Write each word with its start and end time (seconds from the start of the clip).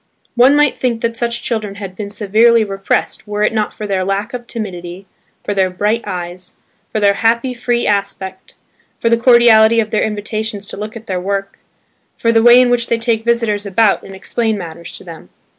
One 0.33 0.55
might 0.55 0.79
think 0.79 1.01
that 1.01 1.15
such 1.15 1.43
children 1.43 1.75
had 1.75 1.95
been 1.95 2.09
severely 2.09 2.63
repressed 2.63 3.27
were 3.27 3.43
it 3.43 3.53
not 3.53 3.75
for 3.75 3.85
their 3.85 4.03
lack 4.03 4.33
of 4.33 4.47
timidity, 4.47 5.05
for 5.43 5.53
their 5.53 5.69
bright 5.69 6.01
eyes, 6.07 6.55
for 6.91 6.99
their 6.99 7.13
happy, 7.13 7.53
free 7.53 7.85
aspect, 7.85 8.55
for 8.99 9.09
the 9.11 9.15
cordiality 9.17 9.79
of 9.79 9.91
their 9.91 10.01
invitations 10.01 10.65
to 10.65 10.75
look 10.77 10.95
at 10.95 11.05
their 11.05 11.21
work, 11.21 11.59
for 12.17 12.31
the 12.31 12.41
way 12.41 12.59
in 12.59 12.71
which 12.71 12.87
they 12.87 12.97
take 12.97 13.23
visitors 13.23 13.67
about 13.67 14.01
and 14.01 14.15
explain 14.15 14.57
matters 14.57 14.97
to 14.97 15.03
them. 15.03 15.29